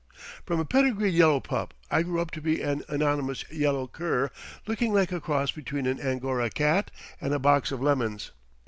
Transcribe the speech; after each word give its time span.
From 0.47 0.59
a 0.59 0.65
pedigreed 0.65 1.13
yellow 1.13 1.39
pup 1.39 1.75
I 1.91 2.01
grew 2.01 2.19
up 2.19 2.31
to 2.31 2.41
be 2.41 2.59
an 2.63 2.81
anonymous 2.89 3.45
yellow 3.51 3.85
cur 3.85 4.31
looking 4.65 4.91
like 4.95 5.11
a 5.11 5.21
cross 5.21 5.51
between 5.51 5.85
an 5.85 5.99
Angora 6.01 6.49
cat 6.49 6.89
and 7.21 7.35
a 7.35 7.37
box 7.39 7.71
of 7.71 7.83
lemons. 7.83 8.31